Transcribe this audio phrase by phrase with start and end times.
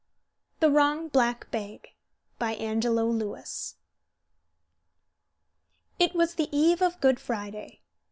[0.61, 1.89] THE WRONG BLACK BAG
[2.39, 3.75] BY ANGELO LEWIS
[5.99, 7.81] It was the eve of Good Friday.